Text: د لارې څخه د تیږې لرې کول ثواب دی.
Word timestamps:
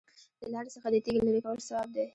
د 0.39 0.41
لارې 0.53 0.69
څخه 0.75 0.87
د 0.91 0.95
تیږې 1.05 1.21
لرې 1.27 1.41
کول 1.45 1.59
ثواب 1.67 1.89
دی. 1.95 2.05